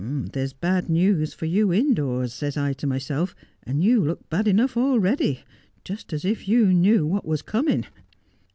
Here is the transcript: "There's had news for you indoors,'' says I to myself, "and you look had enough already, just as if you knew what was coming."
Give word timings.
"There's 0.33 0.55
had 0.63 0.89
news 0.89 1.35
for 1.35 1.45
you 1.45 1.71
indoors,'' 1.71 2.33
says 2.33 2.57
I 2.57 2.73
to 2.73 2.87
myself, 2.87 3.35
"and 3.61 3.83
you 3.83 4.03
look 4.03 4.25
had 4.31 4.47
enough 4.47 4.75
already, 4.75 5.41
just 5.83 6.11
as 6.11 6.25
if 6.25 6.47
you 6.47 6.73
knew 6.73 7.05
what 7.05 7.23
was 7.27 7.43
coming." 7.43 7.85